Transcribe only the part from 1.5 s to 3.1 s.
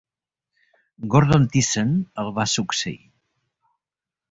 Thiessen el va succeir.